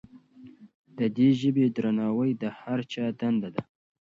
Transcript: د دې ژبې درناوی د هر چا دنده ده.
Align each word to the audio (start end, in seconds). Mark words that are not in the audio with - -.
د 0.97 0.99
دې 1.17 1.29
ژبې 1.39 1.65
درناوی 1.75 2.31
د 2.41 2.43
هر 2.59 2.79
چا 2.91 3.05
دنده 3.19 3.49
ده. 3.55 3.61